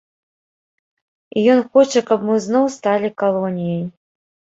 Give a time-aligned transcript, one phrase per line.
[1.37, 3.85] І ён хоча, каб мы зноў сталі калоніяй.